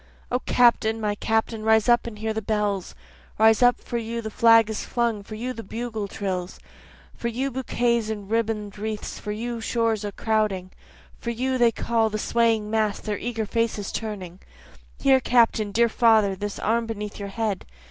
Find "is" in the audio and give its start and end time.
4.67-4.83